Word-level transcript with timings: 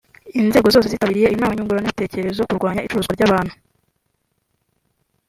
Inzego 0.41 0.67
zose 0.73 0.87
zitabiriye 0.93 1.27
iyo 1.27 1.37
nama 1.39 1.53
nyungurana 1.55 1.91
bitekerezo 1.93 2.39
ku 2.43 2.49
kurwanya 2.53 2.83
icuruzwa 2.85 3.13
ry’abantu 3.13 3.53